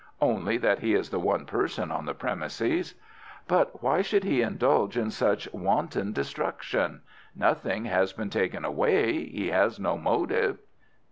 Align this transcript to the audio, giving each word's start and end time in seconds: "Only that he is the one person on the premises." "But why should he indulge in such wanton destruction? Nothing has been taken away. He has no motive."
"Only 0.19 0.57
that 0.57 0.79
he 0.79 0.95
is 0.95 1.11
the 1.11 1.19
one 1.19 1.45
person 1.45 1.91
on 1.91 2.07
the 2.07 2.15
premises." 2.15 2.95
"But 3.47 3.83
why 3.83 4.01
should 4.01 4.23
he 4.23 4.41
indulge 4.41 4.97
in 4.97 5.11
such 5.11 5.47
wanton 5.53 6.11
destruction? 6.11 7.03
Nothing 7.35 7.85
has 7.85 8.11
been 8.11 8.31
taken 8.31 8.65
away. 8.65 9.25
He 9.27 9.49
has 9.49 9.79
no 9.79 9.99
motive." 9.99 10.57